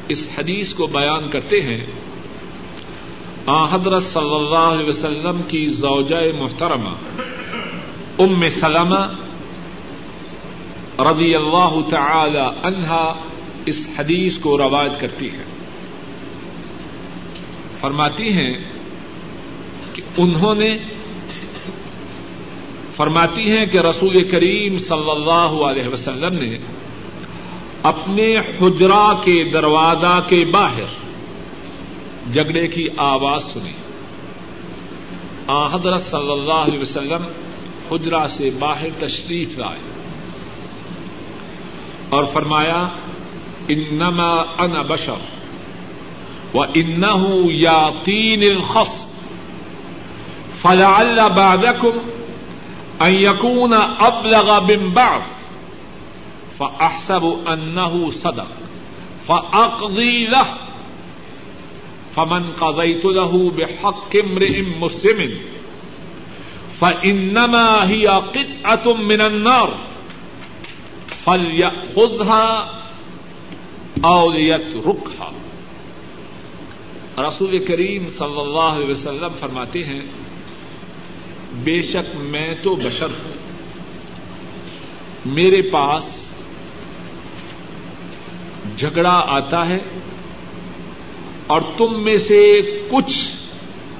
[0.08, 1.86] اس حدیث کو بیان کرتے ہیں،
[3.46, 6.94] آ حضرت صلی اللہ علیہ وسلم کی زوجہ محترمہ
[8.18, 9.12] ام سلمہ
[10.98, 13.14] رضی اللہ تعالی عنہا
[13.66, 15.55] اس حدیث کو روایت کرتی ہے۔
[17.86, 18.54] فرماتی ہیں
[19.92, 20.78] کہ انہوں نے
[22.96, 26.58] فرماتی ہیں کہ رسول کریم صلی اللہ علیہ وسلم نے
[27.82, 30.94] اپنے حجرا کے دروازہ کے باہر
[32.32, 33.72] جگڑے کی آواز سنی۔
[35.46, 37.24] آ حضرت صلی اللہ علیہ وسلم
[37.90, 39.80] حجرا سے باہر تشریف لائے
[42.08, 42.88] اور فرمایا،
[43.68, 45.35] انما انا بشر
[46.54, 47.04] و ان
[47.50, 49.06] یا تین الخص
[50.62, 51.92] فلعل بعدكم
[53.02, 55.22] ان يكون ابلغ من بعض.
[56.58, 58.46] فاحسب انه صدق.
[59.28, 60.46] فاقضي له.
[62.16, 65.30] فمن قضيت له بحق امرئ مسلم.
[66.80, 69.74] فانما هي قطعه من النار.
[71.24, 72.70] فليأخذها
[74.04, 75.32] او ليتركها.
[77.18, 80.00] رسول کریم صلی اللہ علیہ وسلم فرماتے ہیں،
[81.52, 83.32] بے شک میں تو بشر ہوں۔
[85.26, 86.22] میرے پاس
[88.76, 89.78] جھگڑا آتا ہے
[91.46, 93.18] اور تم میں سے کچھ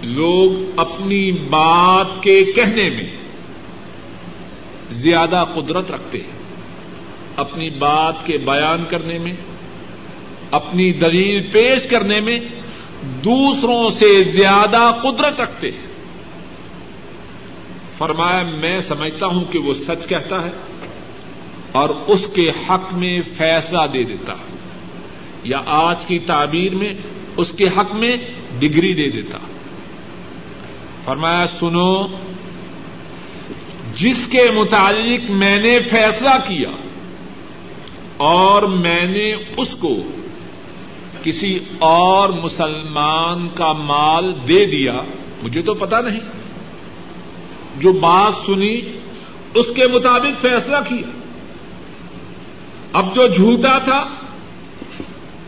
[0.03, 3.11] لوگ اپنی بات کے کہنے میں
[4.91, 6.37] زیادہ قدرت رکھتے ہیں۔
[7.37, 9.33] اپنی بات کے بیان کرنے میں،
[10.51, 12.41] اپنی دلیل پیش کرنے میں
[13.25, 15.87] دوسروں سے زیادہ قدرت رکھتے ہیں۔
[17.99, 20.51] فرمایا، میں سمجھتا ہوں کہ وہ سچ کہتا ہے
[21.73, 24.55] اور اس کے حق میں فیصلہ دے دیتا ہے،
[25.45, 26.93] یا آج کی تعبیر میں
[27.37, 28.17] اس کے حق میں
[28.59, 29.39] ڈگری دے دیتا
[31.05, 32.07] فرمایا، سنو،
[33.95, 36.71] جس کے متعلق میں نے فیصلہ کیا
[38.17, 39.95] اور میں نے اس کو
[41.27, 45.01] کسی اور مسلمان کا مال دے دیا،
[45.43, 46.21] مجھے تو پتا نہیں۔
[47.77, 48.81] جو بات سنی،
[49.55, 51.11] اس کے مطابق فیصلہ کیا۔
[52.93, 54.09] اب جو جھوٹا تھا،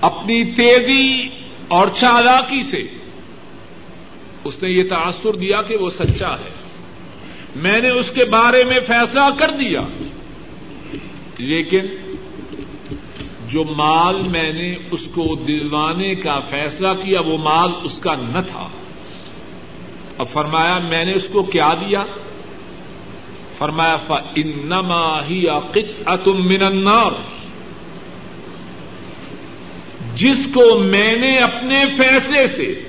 [0.01, 1.29] اپنی تیزی
[1.69, 2.83] اور چالاکی سے،
[4.45, 6.51] اس نے یہ تاثر دیا کہ وہ سچا ہے۔
[7.57, 9.81] میں نے اس کے بارے میں فیصلہ کر دیا۔
[11.39, 12.08] لیکن
[13.49, 18.39] جو مال میں نے اس کو دلوانے کا فیصلہ کیا، وہ مال اس کا نہ
[18.53, 18.69] تھا۔
[20.17, 22.05] اور فرمایا، میں نے اس کو کیا دیا؟
[23.59, 25.49] فرمایا ف انما ہی
[26.07, 27.11] اتم من النار۔
[30.15, 32.83] جس کو میں نے اپنے فیصلے سے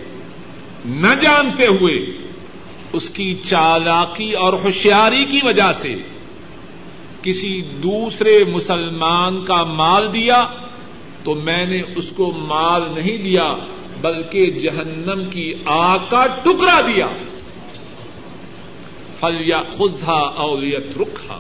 [0.85, 1.95] نہ جانتے ہوئے،
[2.93, 5.95] اس کی چالاکی اور ہوشیاری کی وجہ سے
[7.21, 10.47] کسی دوسرے مسلمان کا مال دیا
[11.23, 13.55] تو میں نے اس کو مال نہیں دیا،
[14.01, 17.07] بلکہ جہنم کی آگ کا ٹکڑا دیا۔
[19.19, 21.39] فل یا خزا اولیت رکھا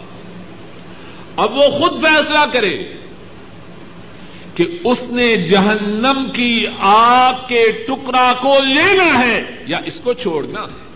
[1.35, 2.83] اب وہ خود فیصلہ کرے
[4.55, 10.61] کہ اس نے جہنم کی آگ کے ٹکڑا کو لینا ہے یا اس کو چھوڑنا
[10.61, 10.89] ہے۔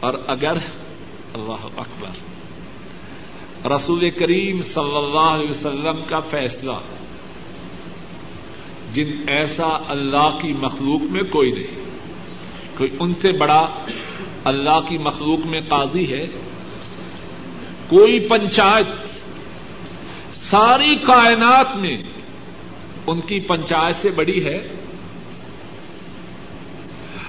[0.00, 0.52] اور اگر
[1.36, 2.14] اللہ اکبر
[3.70, 6.76] رسول کریم صلی اللہ علیہ وسلم کا فیصلہ،
[8.94, 11.74] جن ایسا اللہ کی مخلوق میں کوئی نہیں،
[12.78, 13.66] کوئی ان سے بڑا
[14.44, 16.26] اللہ کی مخلوق میں قاضی ہے،
[17.88, 18.86] کوئی پنچایت،
[20.34, 21.96] ساری کائنات میں
[23.06, 24.56] ان کی پنچایت سے بڑی ہے۔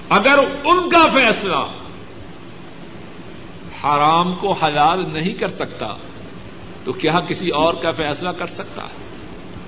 [0.08, 1.64] اگر ان کا فیصلہ
[3.84, 5.94] حرام کو حلال نہیں کر سکتا،
[6.84, 9.08] تو کیا کسی اور کا فیصلہ کر سکتا؟ ہے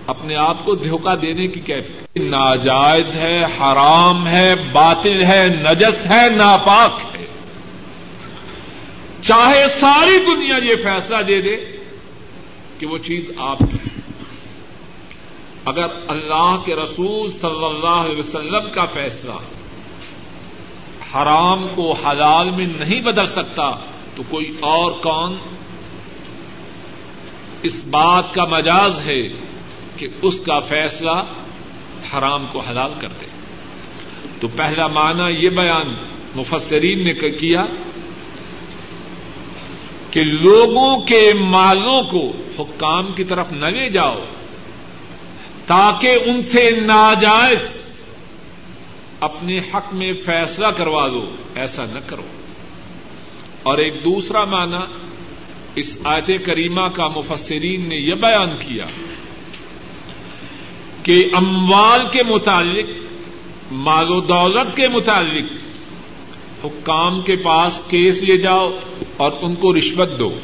[0.07, 6.29] اپنے آپ کو دھوکہ دینے کی کیفیت۔ ناجائز ہے، حرام ہے، باطل ہے، نجس ہے،
[6.31, 7.27] ناپاک ہے۔
[9.23, 11.57] چاہے ساری دنیا یہ فیصلہ دے دے
[12.79, 13.88] کہ وہ چیز آپ کی
[15.64, 19.33] اگر اللہ کے رسول صلی اللہ علیہ وسلم کا فیصلہ
[21.14, 23.70] حرام کو حلال میں نہیں بدل سکتا
[24.16, 25.37] تو کوئی اور کون
[27.62, 29.23] اس بات کا مجاز ہے
[29.96, 31.25] کہ اس کا فیصلہ
[32.12, 33.27] حرام کو حلال کر دے۔
[34.40, 35.94] تو پہلا معنی یہ بیان
[36.35, 37.66] مفسرین نے کیا
[40.11, 44.25] کہ لوگوں کے مالوں کو حکام کی طرف نہ لے جاؤ
[45.66, 47.62] تاکہ ان سے ناجائز
[49.20, 52.23] اپنے حق میں فیصلہ کروا دو ایسا نہ کرو۔
[53.62, 55.11] اور ایک دوسرا معنی
[55.75, 58.87] اس آیت کریمہ کا مفسرین نے یہ بیان کیا
[61.03, 62.90] کہ اموال کے متعلق،
[63.73, 65.53] مال و دولت کے متعلق
[66.64, 68.79] حکام کے پاس کیس لے جاؤ
[69.16, 70.38] اور ان کو رشوت دو،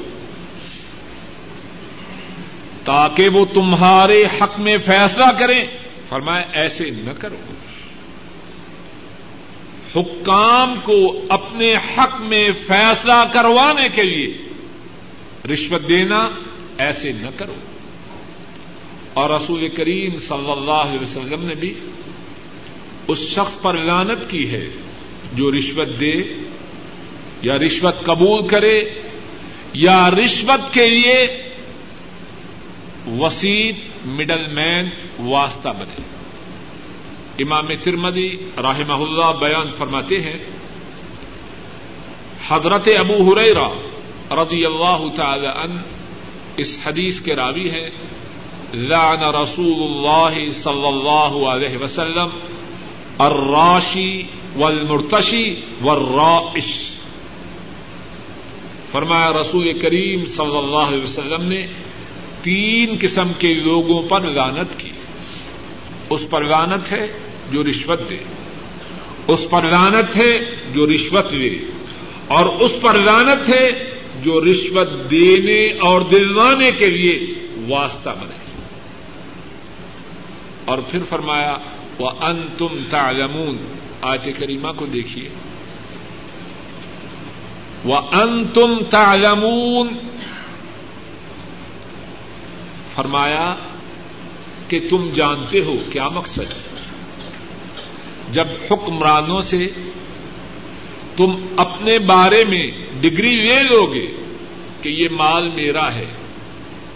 [2.84, 5.64] تاکہ وہ تمہارے حق میں فیصلہ کریں۔
[6.08, 7.36] فرمائے ایسے نہ کرو۔
[9.96, 14.38] حکام کو اپنے حق میں فیصلہ کروانے کے لیے
[15.52, 16.28] رشوت دینا
[16.78, 17.54] ایسے نہ کرو۔
[19.14, 21.74] اور رسول کریم صلی اللہ علیہ وسلم نے بھی
[23.08, 24.68] اس شخص پر لانت کی ہے
[25.32, 26.22] جو رشوت دے
[27.42, 28.82] یا رشوت قبول کرے
[29.72, 31.42] یا رشوت کے لیے
[33.06, 33.74] وسیط
[34.06, 36.15] مڈل مین واسطہ بنے۔
[37.38, 40.38] امام ترمدی رحمہ اللہ بیان فرماتے ہیں،
[42.48, 43.68] حضرت ابو ہریرا
[44.30, 45.80] رضی اللہ تعالی عنہ
[46.56, 47.90] اس حدیث کے راوی ہیں،
[48.74, 52.28] لعن رسول اللہ صلی اللہ علیہ وسلم
[53.18, 54.22] الراشی
[54.56, 56.90] والمرتشی والرائش۔
[58.92, 61.66] فرمایا رسول کریم صلی اللہ علیہ وسلم نے
[62.42, 64.90] تین قسم کے لوگوں پر لانت کی۔
[66.10, 67.12] اس پر لانت ہے
[67.52, 68.16] جو رشوت دے۔
[69.28, 70.38] اس پر لانت ہے
[70.74, 71.58] جو رشوت لے
[72.28, 73.70] اور اس پر لانت ہے
[74.22, 77.34] جو رشوت دینے اور دلوانے کے لیے
[77.68, 78.36] واسطہ بنے
[80.64, 81.58] اور پھر فرمایا
[81.98, 83.56] وہ ان تم تالمون
[84.02, 85.28] آج کریمہ کو دیکھیے۔
[87.84, 89.88] وہ ان تم تالمون
[92.94, 93.46] فرمایا
[94.68, 96.65] کہ تم جانتے ہو کیا مقصد ہے۔
[98.32, 99.68] جب حکمرانوں سے
[101.16, 102.70] تم اپنے بارے میں
[103.00, 104.06] ڈگری لے لو گے
[104.82, 106.06] کہ یہ مال میرا ہے،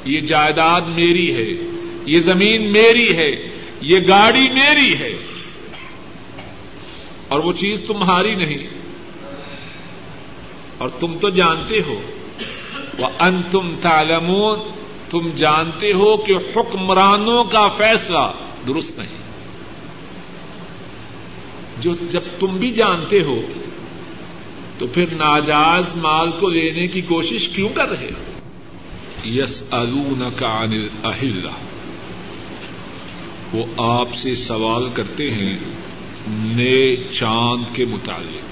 [0.04, 1.70] یہ جائیداد میری ہے،
[2.06, 3.50] یہ زمین میری ہے،
[3.80, 5.14] یہ گاڑی میری ہے۔
[7.28, 8.66] اور وہ چیز تمہاری نہیں۔
[10.78, 12.00] اور تم تو جانتے ہو۔
[12.98, 14.58] وہ ان تم تالمون
[15.10, 18.32] تم جانتے ہو کہ حکمرانوں کا فیصلہ
[18.68, 19.19] درست نہیں۔
[21.80, 23.40] جو جب تم بھی جانتے ہو،
[24.78, 28.10] تو پھر ناجائز مال کو لینے کی کوشش کیوں کر رہے
[29.24, 31.46] یس ازون کا انل
[33.52, 35.58] وہ آپ سے سوال کرتے ہیں
[36.28, 38.50] نئے چاند کے متعلق۔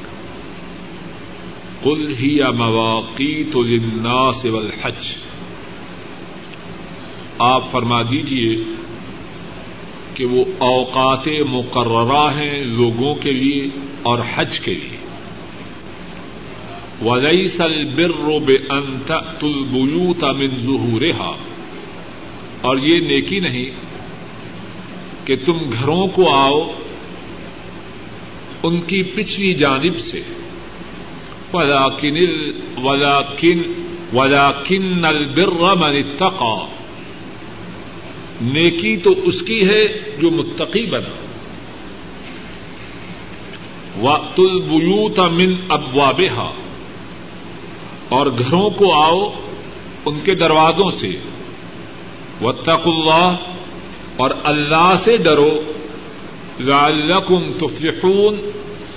[1.84, 5.12] کل ہی یا مواقع تو للناس والحج۔
[7.38, 8.77] آپ فرما دیجیے
[10.18, 13.66] کہ وہ اوقات مقررہ ہیں لوگوں کے لیے
[14.02, 14.96] اور حج کے لیے۔
[17.08, 21.32] وليس البر بأن تأتوا البيوت من ظهورها۔
[22.60, 23.70] اور یہ نیکی نہیں
[25.24, 26.70] کہ تم گھروں کو آؤ
[28.62, 30.22] ان کی پچھلی جانب سے۔
[31.52, 32.16] ولكن
[32.82, 33.62] ولكن
[34.12, 36.77] ولكن البر من اتقى۔
[38.40, 39.88] نیکی تو اس کی ہے
[40.20, 41.26] جو متقی بنا
[44.00, 46.50] وقت البیوت من ابوابها
[48.08, 49.32] اور گھروں کو آؤ
[50.04, 51.16] ان کے دروازوں سے۔
[52.42, 53.36] وطق اللہ
[54.16, 55.62] اور اللہ سے ڈرو۔
[56.60, 58.50] لعلکم تفلحون۔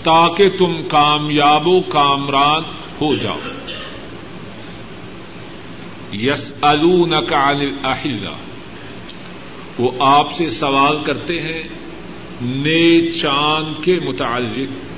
[0.03, 2.61] تاکہ تم کامیاب و کامران
[3.01, 3.39] ہو جاؤ۔
[6.13, 8.50] یس عن الاحلہ
[9.81, 11.63] وہ آپ سے سوال کرتے ہیں
[12.41, 14.91] نئے چاند کے متعلق۔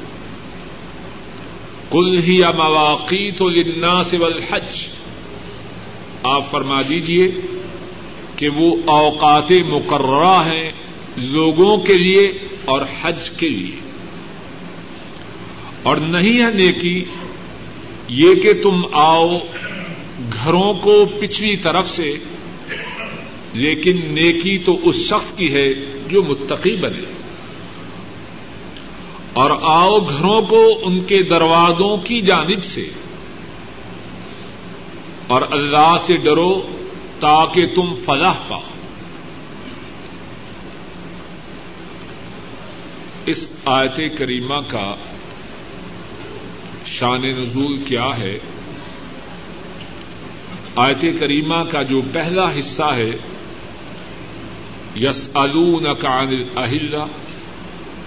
[1.91, 4.17] کل ہی یا مواقع تو لنا سے
[4.49, 4.87] حج
[6.23, 7.27] آپ فرما دیجیے
[8.35, 10.71] کہ وہ اوقات مقررہ ہیں
[11.17, 12.31] لوگوں کے لیے
[12.65, 13.75] اور حج کے لیے۔
[15.83, 17.05] اور نہیں ہے نیکی
[18.07, 19.37] یہ کہ تم آؤ
[20.33, 22.15] گھروں کو پچھلی طرف سے
[23.53, 25.73] لیکن نیکی تو اس شخص کی ہے
[26.07, 27.03] جو متقی بنے۔
[29.33, 32.89] اور آؤ گھروں کو ان کے دروازوں کی جانب سے۔
[35.27, 36.67] اور اللہ سے ڈرو
[37.19, 38.61] تاکہ تم فلاح پاؤ۔
[43.25, 44.95] اس آیت کریمہ کا
[46.85, 48.39] شان نزول کیا ہے؟
[50.75, 53.11] آیت کریمہ کا جو پہلا حصہ ہے
[54.95, 56.95] یس الکان اہل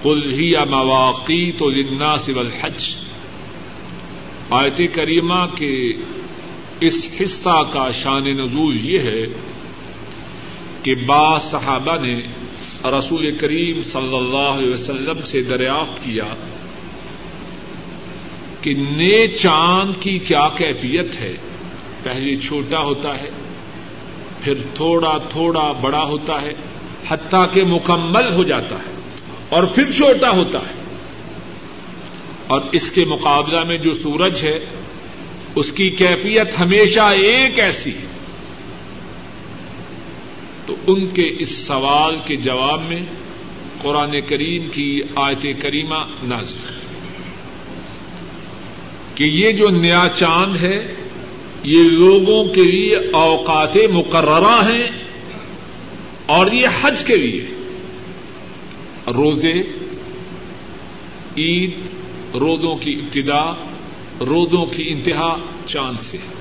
[0.03, 2.95] کل ہی مواقع تو لنا سول حج
[4.51, 5.93] آیت کریمہ کے
[6.81, 9.27] اس حصہ کا شان نزول یہ ہے
[10.83, 12.21] کہ با صحابہ نے
[12.85, 16.35] رسول کریم صلی اللہ علیہ وسلم سے دریافت کیا
[18.61, 21.37] کہ نئے چاند کی کیا کیفیت ہے؟
[22.03, 23.31] پہلے چھوٹا ہوتا ہے،
[24.41, 26.53] پھر تھوڑا تھوڑا بڑا ہوتا ہے
[27.09, 28.95] حتیٰ کہ مکمل ہو جاتا ہے
[29.49, 30.87] اور پھر چھوٹا ہوتا ہے۔
[32.47, 34.59] اور اس کے مقابلہ میں جو سورج ہے،
[35.55, 38.07] اس کی کیفیت ہمیشہ ایک ایسی ہے۔
[40.67, 43.01] تو ان کے اس سوال کے جواب میں
[43.83, 46.75] قرآن کریم کی آیت کریمہ نازل
[49.15, 50.95] کہ یہ جو نیا چاند ہے،
[51.63, 55.06] یہ لوگوں کے لیے اوقات مقررہ ہیں۔
[56.27, 57.47] اور یہ حج کے لیے
[59.07, 59.63] روزے،
[61.39, 61.71] عید
[62.35, 63.53] روزوں کی ابتدا
[64.21, 66.37] روزوں کی انتہا، چاند سے۔ ہے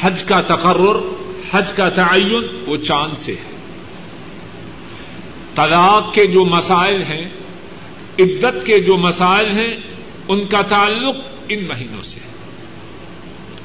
[0.00, 0.98] حج کا تقرر،
[1.50, 3.50] حج کا تعین وہ چاند سے ہے۔
[5.54, 7.24] طلاق کے جو مسائل ہیں،
[8.18, 9.76] عدت کے جو مسائل ہیں،
[10.28, 11.16] ان کا تعلق
[11.48, 12.30] ان مہینوں سے ہے۔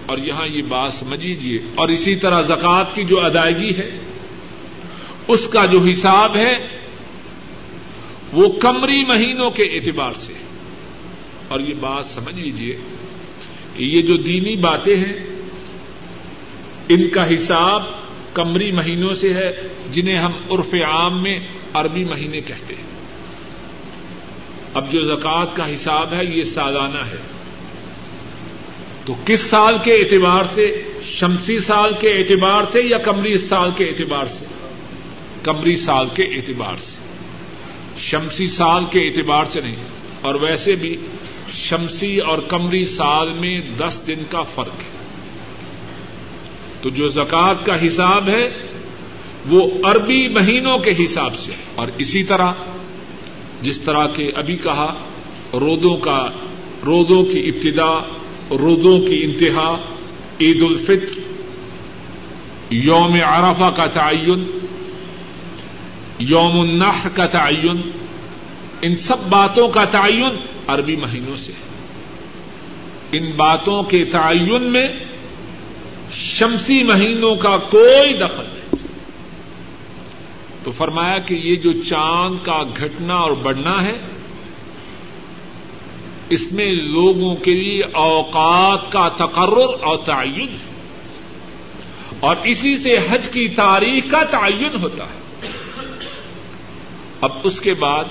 [0.05, 3.99] اور یہاں یہ بات سمجھ لیجیے اور اسی طرح زکوٰۃ کی جو ادائیگی ہے
[5.27, 6.67] اس کا جو حساب ہے
[8.33, 10.33] وہ کمری مہینوں کے اعتبار سے
[11.47, 12.77] اور یہ بات سمجھ لیجیے
[13.75, 15.27] کہ یہ جو دینی باتیں ہیں،
[16.89, 17.83] ان کا حساب
[18.33, 19.51] کمری مہینوں سے ہے،
[19.93, 21.39] جنہیں ہم عرف عام میں
[21.73, 22.85] عربی مہینے کہتے ہیں۔
[24.73, 27.17] اب جو زکوٰۃ کا حساب ہے، یہ سالانہ ہے۔
[29.05, 33.85] تو کس سال کے اعتبار سے؟ شمسی سال کے اعتبار سے یا کمری سال کے
[33.85, 34.45] اعتبار سے؟
[35.45, 36.93] کمری سال کے اعتبار سے۔
[38.01, 39.83] شمسی سال کے اعتبار سے نہیں،
[40.21, 40.95] اور ویسے بھی
[41.53, 44.93] شمسی اور کمری سال میں دس دن کا فرق ہے۔
[46.81, 48.45] تو جو زکوٰۃ کا حساب ہے،
[49.49, 52.51] وہ عربی مہینوں کے حساب سے اور اسی طرح،
[53.61, 54.93] جس طرح کے ابھی کہا،
[55.53, 56.19] رودوں کا،
[56.85, 57.91] رودوں کی ابتدا،
[58.59, 59.69] رودوں کی انتہا،
[60.41, 61.19] عید الفطر،
[62.69, 64.43] یوم عرفہ کا تعین
[66.19, 67.91] یوم النح کا تعین۔
[68.81, 71.75] ان سب باتوں کا تعین عربی مہینوں سے۔ ہے
[73.11, 74.87] ان باتوں کے تعین میں
[76.13, 78.87] شمسی مہینوں کا کوئی دخل نہیں۔
[80.63, 83.97] تو فرمایا کہ یہ جو چاند کا گھٹنا اور بڑھنا ہے،
[86.29, 90.75] اس میں لوگوں کے لیے اوقات کا تقرر اور تعین ہے۔
[92.19, 95.24] اور اسی سے حج کی تاریخ کا تعین ہوتا ہے۔
[97.21, 98.03] اب اس کے بعد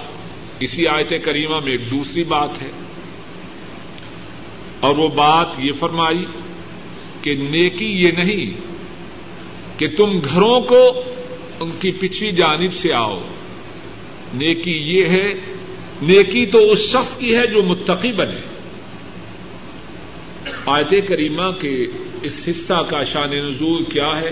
[0.61, 2.70] اسی آیت کریمہ میں ایک دوسری بات ہے۔
[4.80, 6.24] اور وہ بات یہ فرمائی
[7.22, 8.61] کہ نیکی یہ نہیں
[9.78, 11.02] کہ تم گھروں کو
[11.61, 13.20] ان کی پچھلی جانب سے آؤ۔
[14.34, 15.34] نیکی یہ ہے،
[16.02, 18.40] نیکی تو اس شخص کی ہے جو متقی بنے۔
[20.66, 21.86] آیت کریمہ کے
[22.22, 24.30] اس حصہ کا شان نزول کیا ہے؟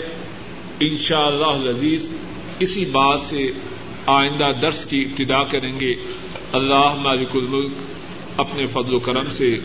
[0.80, 2.10] ان شاء اللہ عزیز
[2.58, 3.50] اسی بات سے
[4.07, 5.94] آئندہ درس کی ابتدا کریں گے۔
[6.53, 7.70] اللہ مالک الملک،
[8.36, 9.59] اپنے فضل و کرم سے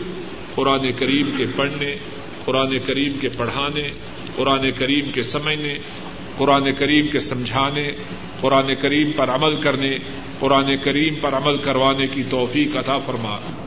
[0.54, 1.96] قرآن کریم کے پڑھنے،
[2.44, 3.88] قرآن کریم کے پڑھانے،
[4.36, 5.78] قرآن کریم کے سمجھنے،
[6.36, 7.90] قرآن کریم کے سمجھانے،
[8.40, 9.98] قرآن کریم پر عمل کرنے،
[10.38, 13.64] قرآن کریم پر عمل کروانے کی توفیق عطا فرما۔